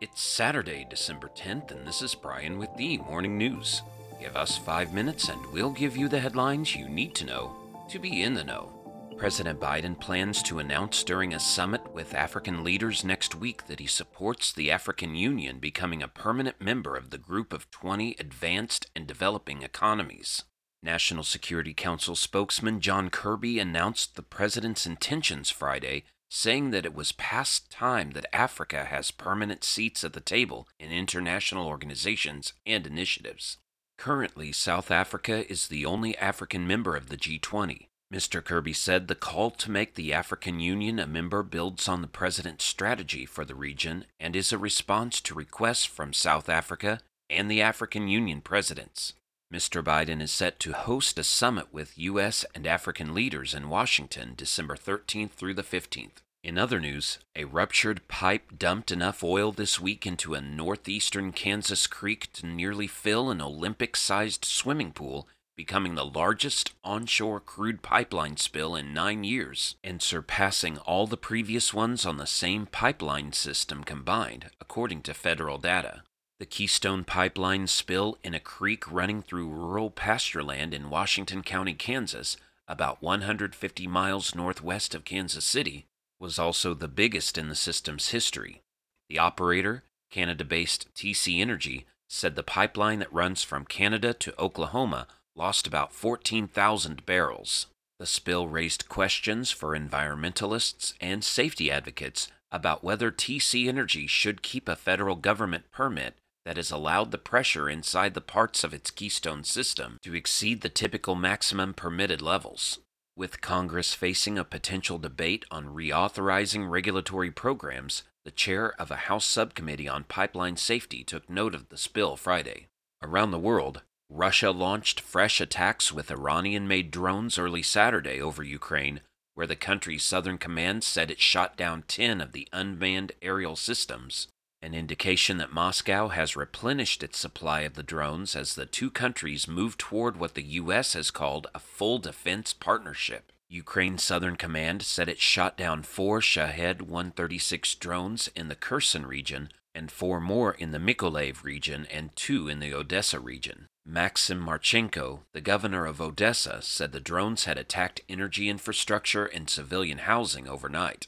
It's 0.00 0.22
Saturday, 0.22 0.86
December 0.88 1.28
10th, 1.34 1.72
and 1.72 1.84
this 1.84 2.02
is 2.02 2.14
Brian 2.14 2.56
with 2.56 2.72
the 2.76 2.98
Morning 2.98 3.36
News. 3.36 3.82
Give 4.20 4.36
us 4.36 4.56
five 4.56 4.94
minutes 4.94 5.28
and 5.28 5.44
we'll 5.52 5.72
give 5.72 5.96
you 5.96 6.06
the 6.06 6.20
headlines 6.20 6.76
you 6.76 6.88
need 6.88 7.16
to 7.16 7.26
know 7.26 7.56
to 7.90 7.98
be 7.98 8.22
in 8.22 8.34
the 8.34 8.44
know. 8.44 8.70
President 9.16 9.58
Biden 9.58 9.98
plans 9.98 10.40
to 10.44 10.60
announce 10.60 11.02
during 11.02 11.34
a 11.34 11.40
summit 11.40 11.92
with 11.92 12.14
African 12.14 12.62
leaders 12.62 13.02
next 13.02 13.34
week 13.34 13.66
that 13.66 13.80
he 13.80 13.88
supports 13.88 14.52
the 14.52 14.70
African 14.70 15.16
Union 15.16 15.58
becoming 15.58 16.00
a 16.00 16.06
permanent 16.06 16.60
member 16.60 16.94
of 16.94 17.10
the 17.10 17.18
group 17.18 17.52
of 17.52 17.68
20 17.72 18.14
advanced 18.20 18.86
and 18.94 19.04
developing 19.04 19.62
economies. 19.62 20.44
National 20.80 21.24
Security 21.24 21.74
Council 21.74 22.14
spokesman 22.14 22.78
John 22.78 23.10
Kirby 23.10 23.58
announced 23.58 24.14
the 24.14 24.22
president's 24.22 24.86
intentions 24.86 25.50
Friday 25.50 26.04
saying 26.30 26.70
that 26.70 26.84
it 26.84 26.94
was 26.94 27.12
past 27.12 27.70
time 27.70 28.10
that 28.10 28.34
Africa 28.34 28.84
has 28.84 29.10
permanent 29.10 29.64
seats 29.64 30.04
at 30.04 30.12
the 30.12 30.20
table 30.20 30.68
in 30.78 30.92
international 30.92 31.66
organizations 31.66 32.52
and 32.66 32.86
initiatives. 32.86 33.56
Currently, 33.96 34.52
South 34.52 34.90
Africa 34.90 35.50
is 35.50 35.68
the 35.68 35.84
only 35.84 36.16
African 36.18 36.66
member 36.66 36.96
of 36.96 37.08
the 37.08 37.16
G20. 37.16 37.86
Mr. 38.12 38.42
Kirby 38.42 38.72
said 38.72 39.06
the 39.06 39.14
call 39.14 39.50
to 39.50 39.70
make 39.70 39.94
the 39.94 40.14
African 40.14 40.60
Union 40.60 40.98
a 40.98 41.06
member 41.06 41.42
builds 41.42 41.88
on 41.88 42.00
the 42.00 42.08
president's 42.08 42.64
strategy 42.64 43.26
for 43.26 43.44
the 43.44 43.54
region 43.54 44.06
and 44.18 44.34
is 44.34 44.52
a 44.52 44.58
response 44.58 45.20
to 45.20 45.34
requests 45.34 45.84
from 45.84 46.12
South 46.14 46.48
Africa 46.48 47.00
and 47.28 47.50
the 47.50 47.60
African 47.60 48.08
Union 48.08 48.40
presidents. 48.40 49.12
Mr. 49.52 49.82
Biden 49.82 50.20
is 50.20 50.30
set 50.30 50.60
to 50.60 50.74
host 50.74 51.18
a 51.18 51.24
summit 51.24 51.72
with 51.72 51.96
U.S. 51.96 52.44
and 52.54 52.66
African 52.66 53.14
leaders 53.14 53.54
in 53.54 53.70
Washington 53.70 54.34
December 54.36 54.76
13th 54.76 55.30
through 55.30 55.54
the 55.54 55.62
15th. 55.62 56.20
In 56.44 56.58
other 56.58 56.78
news, 56.78 57.18
a 57.34 57.44
ruptured 57.44 58.06
pipe 58.08 58.58
dumped 58.58 58.90
enough 58.90 59.24
oil 59.24 59.50
this 59.50 59.80
week 59.80 60.06
into 60.06 60.34
a 60.34 60.42
northeastern 60.42 61.32
Kansas 61.32 61.86
creek 61.86 62.30
to 62.34 62.46
nearly 62.46 62.86
fill 62.86 63.30
an 63.30 63.40
Olympic 63.40 63.96
sized 63.96 64.44
swimming 64.44 64.92
pool, 64.92 65.26
becoming 65.56 65.94
the 65.94 66.04
largest 66.04 66.72
onshore 66.84 67.40
crude 67.40 67.80
pipeline 67.80 68.36
spill 68.36 68.76
in 68.76 68.92
nine 68.92 69.24
years 69.24 69.76
and 69.82 70.02
surpassing 70.02 70.76
all 70.78 71.06
the 71.06 71.16
previous 71.16 71.72
ones 71.72 72.04
on 72.04 72.18
the 72.18 72.26
same 72.26 72.66
pipeline 72.66 73.32
system 73.32 73.82
combined, 73.82 74.50
according 74.60 75.00
to 75.00 75.14
federal 75.14 75.56
data. 75.56 76.02
The 76.38 76.46
Keystone 76.46 77.02
Pipeline 77.02 77.66
spill 77.66 78.16
in 78.22 78.32
a 78.32 78.38
creek 78.38 78.88
running 78.92 79.22
through 79.22 79.48
rural 79.48 79.90
pasture 79.90 80.44
land 80.44 80.72
in 80.72 80.88
Washington 80.88 81.42
County, 81.42 81.74
Kansas, 81.74 82.36
about 82.68 83.02
150 83.02 83.88
miles 83.88 84.36
northwest 84.36 84.94
of 84.94 85.04
Kansas 85.04 85.44
City, 85.44 85.86
was 86.20 86.38
also 86.38 86.74
the 86.74 86.86
biggest 86.86 87.38
in 87.38 87.48
the 87.48 87.56
system's 87.56 88.10
history. 88.10 88.60
The 89.08 89.18
operator, 89.18 89.82
Canada 90.12 90.44
based 90.44 90.86
TC 90.94 91.40
Energy, 91.40 91.86
said 92.08 92.36
the 92.36 92.44
pipeline 92.44 93.00
that 93.00 93.12
runs 93.12 93.42
from 93.42 93.64
Canada 93.64 94.14
to 94.14 94.40
Oklahoma 94.40 95.08
lost 95.34 95.66
about 95.66 95.92
14,000 95.92 97.04
barrels. 97.04 97.66
The 97.98 98.06
spill 98.06 98.46
raised 98.46 98.88
questions 98.88 99.50
for 99.50 99.76
environmentalists 99.76 100.94
and 101.00 101.24
safety 101.24 101.68
advocates 101.68 102.28
about 102.52 102.84
whether 102.84 103.10
TC 103.10 103.66
Energy 103.66 104.06
should 104.06 104.42
keep 104.42 104.68
a 104.68 104.76
federal 104.76 105.16
government 105.16 105.64
permit 105.72 106.14
that 106.48 106.56
has 106.56 106.70
allowed 106.70 107.10
the 107.10 107.18
pressure 107.18 107.68
inside 107.68 108.14
the 108.14 108.22
parts 108.22 108.64
of 108.64 108.72
its 108.72 108.90
Keystone 108.90 109.44
system 109.44 109.98
to 110.00 110.14
exceed 110.14 110.62
the 110.62 110.70
typical 110.70 111.14
maximum 111.14 111.74
permitted 111.74 112.22
levels. 112.22 112.78
With 113.14 113.42
Congress 113.42 113.92
facing 113.92 114.38
a 114.38 114.44
potential 114.44 114.96
debate 114.96 115.44
on 115.50 115.74
reauthorizing 115.74 116.70
regulatory 116.70 117.30
programs, 117.30 118.02
the 118.24 118.30
chair 118.30 118.72
of 118.80 118.90
a 118.90 119.08
House 119.08 119.26
subcommittee 119.26 119.90
on 119.90 120.04
pipeline 120.04 120.56
safety 120.56 121.04
took 121.04 121.28
note 121.28 121.54
of 121.54 121.68
the 121.68 121.76
spill 121.76 122.16
Friday. 122.16 122.68
Around 123.02 123.32
the 123.32 123.38
world, 123.38 123.82
Russia 124.08 124.50
launched 124.50 125.00
fresh 125.00 125.42
attacks 125.42 125.92
with 125.92 126.10
Iranian 126.10 126.66
made 126.66 126.90
drones 126.90 127.38
early 127.38 127.62
Saturday 127.62 128.22
over 128.22 128.42
Ukraine, 128.42 129.02
where 129.34 129.46
the 129.46 129.54
country's 129.54 130.02
southern 130.02 130.38
command 130.38 130.82
said 130.82 131.10
it 131.10 131.20
shot 131.20 131.58
down 131.58 131.84
10 131.88 132.22
of 132.22 132.32
the 132.32 132.48
unmanned 132.54 133.12
aerial 133.20 133.54
systems 133.54 134.28
an 134.60 134.74
indication 134.74 135.38
that 135.38 135.52
Moscow 135.52 136.08
has 136.08 136.36
replenished 136.36 137.02
its 137.02 137.18
supply 137.18 137.60
of 137.60 137.74
the 137.74 137.82
drones 137.82 138.34
as 138.34 138.54
the 138.54 138.66
two 138.66 138.90
countries 138.90 139.46
move 139.46 139.78
toward 139.78 140.16
what 140.16 140.34
the 140.34 140.42
U.S. 140.42 140.94
has 140.94 141.10
called 141.10 141.46
a 141.54 141.60
full 141.60 141.98
defense 141.98 142.52
partnership. 142.52 143.32
Ukraine's 143.48 144.02
Southern 144.02 144.36
Command 144.36 144.82
said 144.82 145.08
it 145.08 145.20
shot 145.20 145.56
down 145.56 145.82
four 145.82 146.20
Shahed 146.20 146.82
136 146.82 147.76
drones 147.76 148.28
in 148.36 148.48
the 148.48 148.54
Kherson 148.54 149.06
region 149.06 149.50
and 149.74 149.90
four 149.90 150.20
more 150.20 150.52
in 150.52 150.72
the 150.72 150.78
Mykolaiv 150.78 151.44
region 151.44 151.86
and 151.90 152.14
two 152.16 152.48
in 152.48 152.58
the 152.58 152.74
Odessa 152.74 153.20
region. 153.20 153.68
Maxim 153.86 154.44
Marchenko, 154.44 155.20
the 155.32 155.40
governor 155.40 155.86
of 155.86 156.00
Odessa, 156.00 156.60
said 156.60 156.92
the 156.92 157.00
drones 157.00 157.44
had 157.44 157.56
attacked 157.56 158.02
energy 158.08 158.50
infrastructure 158.50 159.24
and 159.24 159.48
civilian 159.48 159.98
housing 159.98 160.46
overnight. 160.46 161.06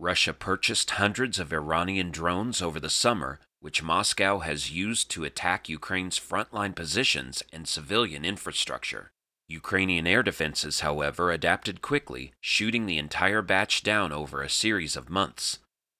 Russia 0.00 0.32
purchased 0.32 0.92
hundreds 0.92 1.38
of 1.38 1.52
Iranian 1.52 2.10
drones 2.10 2.62
over 2.62 2.78
the 2.78 2.90
summer, 2.90 3.40
which 3.60 3.82
Moscow 3.82 4.38
has 4.38 4.70
used 4.70 5.10
to 5.10 5.24
attack 5.24 5.68
Ukraine's 5.68 6.18
frontline 6.18 6.74
positions 6.74 7.42
and 7.52 7.66
civilian 7.66 8.24
infrastructure. 8.24 9.10
Ukrainian 9.48 10.06
air 10.06 10.22
defenses, 10.22 10.80
however, 10.80 11.32
adapted 11.32 11.82
quickly, 11.82 12.32
shooting 12.40 12.86
the 12.86 12.98
entire 12.98 13.42
batch 13.42 13.82
down 13.82 14.12
over 14.12 14.42
a 14.42 14.48
series 14.48 14.94
of 14.94 15.10
months. 15.10 15.58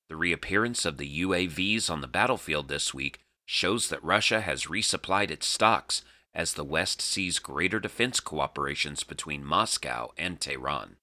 The 0.08 0.16
reappearance 0.16 0.84
of 0.84 0.98
the 0.98 1.22
UAVs 1.22 1.90
on 1.90 2.00
the 2.00 2.06
battlefield 2.06 2.68
this 2.68 2.94
week 2.94 3.18
shows 3.46 3.88
that 3.88 4.04
Russia 4.04 4.42
has 4.42 4.66
resupplied 4.66 5.30
its 5.30 5.46
stocks 5.46 6.02
as 6.34 6.54
the 6.54 6.64
West 6.64 7.00
sees 7.00 7.38
greater 7.38 7.80
defense 7.80 8.20
cooperations 8.20 9.06
between 9.06 9.44
Moscow 9.44 10.12
and 10.16 10.40
Tehran. 10.40 10.96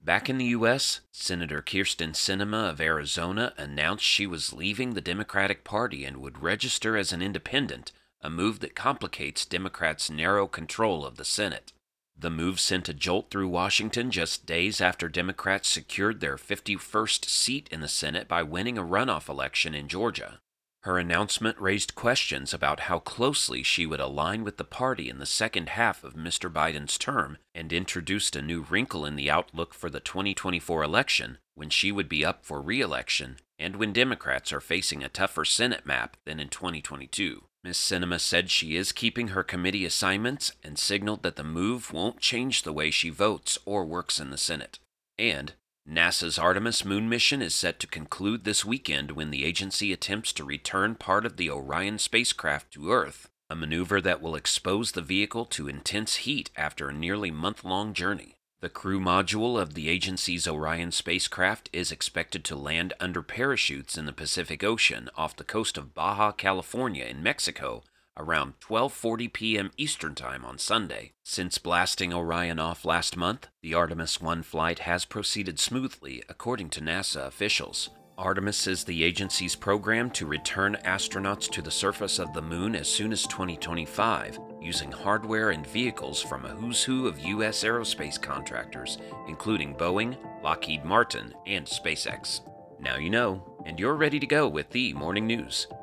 Back 0.00 0.30
in 0.30 0.38
the 0.38 0.46
U.S., 0.46 1.00
Senator 1.12 1.60
Kyrsten 1.60 2.14
Sinema 2.14 2.70
of 2.70 2.80
Arizona 2.80 3.52
announced 3.56 4.04
she 4.04 4.26
was 4.26 4.52
leaving 4.52 4.94
the 4.94 5.00
Democratic 5.00 5.64
Party 5.64 6.04
and 6.04 6.18
would 6.18 6.42
register 6.42 6.96
as 6.96 7.12
an 7.12 7.20
independent, 7.20 7.92
a 8.22 8.30
move 8.30 8.60
that 8.60 8.74
complicates 8.74 9.44
Democrats' 9.44 10.08
narrow 10.08 10.46
control 10.46 11.04
of 11.04 11.16
the 11.16 11.24
Senate. 11.24 11.72
The 12.16 12.30
move 12.30 12.58
sent 12.58 12.88
a 12.88 12.94
jolt 12.94 13.30
through 13.30 13.48
Washington 13.48 14.10
just 14.10 14.46
days 14.46 14.80
after 14.80 15.08
Democrats 15.08 15.68
secured 15.68 16.20
their 16.20 16.36
51st 16.36 17.26
seat 17.26 17.68
in 17.70 17.80
the 17.80 17.86
Senate 17.86 18.26
by 18.26 18.42
winning 18.42 18.76
a 18.76 18.82
runoff 18.82 19.28
election 19.28 19.74
in 19.74 19.88
Georgia. 19.88 20.40
Her 20.82 20.98
announcement 20.98 21.58
raised 21.58 21.94
questions 21.94 22.54
about 22.54 22.80
how 22.80 23.00
closely 23.00 23.62
she 23.62 23.84
would 23.84 24.00
align 24.00 24.44
with 24.44 24.58
the 24.58 24.64
party 24.64 25.10
in 25.10 25.18
the 25.18 25.26
second 25.26 25.70
half 25.70 26.04
of 26.04 26.14
Mr. 26.14 26.50
Biden's 26.52 26.96
term 26.96 27.38
and 27.54 27.72
introduced 27.72 28.36
a 28.36 28.42
new 28.42 28.62
wrinkle 28.62 29.04
in 29.04 29.16
the 29.16 29.30
outlook 29.30 29.74
for 29.74 29.90
the 29.90 30.00
2024 30.00 30.84
election 30.84 31.38
when 31.54 31.68
she 31.68 31.90
would 31.90 32.08
be 32.08 32.24
up 32.24 32.44
for 32.44 32.62
re 32.62 32.80
election 32.80 33.38
and 33.58 33.76
when 33.76 33.92
Democrats 33.92 34.52
are 34.52 34.60
facing 34.60 35.02
a 35.02 35.08
tougher 35.08 35.44
Senate 35.44 35.84
map 35.84 36.16
than 36.24 36.38
in 36.38 36.48
2022. 36.48 37.42
Ms. 37.64 37.76
Sinema 37.76 38.20
said 38.20 38.48
she 38.48 38.76
is 38.76 38.92
keeping 38.92 39.28
her 39.28 39.42
committee 39.42 39.84
assignments 39.84 40.52
and 40.62 40.78
signaled 40.78 41.24
that 41.24 41.34
the 41.34 41.42
move 41.42 41.92
won't 41.92 42.20
change 42.20 42.62
the 42.62 42.72
way 42.72 42.92
she 42.92 43.10
votes 43.10 43.58
or 43.64 43.84
works 43.84 44.20
in 44.20 44.30
the 44.30 44.38
Senate. 44.38 44.78
And 45.18 45.54
NASA's 45.88 46.38
Artemis 46.38 46.84
moon 46.84 47.08
mission 47.08 47.40
is 47.40 47.54
set 47.54 47.80
to 47.80 47.86
conclude 47.86 48.44
this 48.44 48.62
weekend 48.62 49.12
when 49.12 49.30
the 49.30 49.42
agency 49.42 49.90
attempts 49.90 50.34
to 50.34 50.44
return 50.44 50.94
part 50.94 51.24
of 51.24 51.38
the 51.38 51.48
Orion 51.48 51.98
spacecraft 51.98 52.70
to 52.72 52.92
Earth, 52.92 53.30
a 53.48 53.56
maneuver 53.56 53.98
that 54.02 54.20
will 54.20 54.36
expose 54.36 54.92
the 54.92 55.00
vehicle 55.00 55.46
to 55.46 55.66
intense 55.66 56.16
heat 56.16 56.50
after 56.58 56.90
a 56.90 56.92
nearly 56.92 57.30
month 57.30 57.64
long 57.64 57.94
journey. 57.94 58.34
The 58.60 58.68
crew 58.68 59.00
module 59.00 59.58
of 59.58 59.72
the 59.72 59.88
agency's 59.88 60.46
Orion 60.46 60.92
spacecraft 60.92 61.70
is 61.72 61.90
expected 61.90 62.44
to 62.44 62.56
land 62.56 62.92
under 63.00 63.22
parachutes 63.22 63.96
in 63.96 64.04
the 64.04 64.12
Pacific 64.12 64.62
Ocean 64.62 65.08
off 65.16 65.36
the 65.36 65.42
coast 65.42 65.78
of 65.78 65.94
Baja 65.94 66.32
California 66.32 67.06
in 67.06 67.22
Mexico 67.22 67.82
around 68.18 68.54
12:40 68.60 69.32
p.m. 69.32 69.70
Eastern 69.76 70.14
Time 70.14 70.44
on 70.44 70.58
Sunday. 70.58 71.12
Since 71.24 71.58
blasting 71.58 72.12
Orion 72.12 72.58
off 72.58 72.84
last 72.84 73.16
month, 73.16 73.48
the 73.62 73.74
Artemis 73.74 74.20
1 74.20 74.42
flight 74.42 74.80
has 74.80 75.04
proceeded 75.04 75.58
smoothly 75.58 76.22
according 76.28 76.70
to 76.70 76.80
NASA 76.80 77.26
officials. 77.26 77.90
Artemis 78.18 78.66
is 78.66 78.82
the 78.82 79.04
agency's 79.04 79.54
program 79.54 80.10
to 80.10 80.26
return 80.26 80.76
astronauts 80.84 81.48
to 81.52 81.62
the 81.62 81.70
surface 81.70 82.18
of 82.18 82.32
the 82.32 82.42
moon 82.42 82.74
as 82.74 82.88
soon 82.88 83.12
as 83.12 83.28
2025, 83.28 84.40
using 84.60 84.90
hardware 84.90 85.50
and 85.50 85.64
vehicles 85.64 86.20
from 86.20 86.44
a 86.44 86.48
who's 86.48 86.82
who 86.82 87.06
of 87.06 87.20
U.S. 87.20 87.62
aerospace 87.62 88.20
contractors, 88.20 88.98
including 89.28 89.72
Boeing, 89.72 90.16
Lockheed 90.42 90.84
Martin, 90.84 91.32
and 91.46 91.64
SpaceX. 91.64 92.40
Now 92.80 92.96
you 92.96 93.08
know, 93.08 93.40
and 93.66 93.78
you're 93.78 93.94
ready 93.94 94.18
to 94.18 94.26
go 94.26 94.48
with 94.48 94.68
the 94.70 94.92
morning 94.94 95.28
news. 95.28 95.68